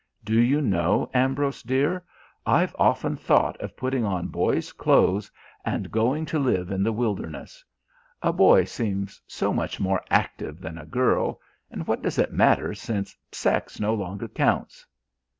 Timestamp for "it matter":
12.17-12.73